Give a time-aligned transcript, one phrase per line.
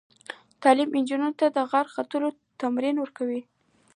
[0.61, 2.29] تعلیم نجونو ته د غره ختلو
[2.61, 3.41] تمرین ورکوي.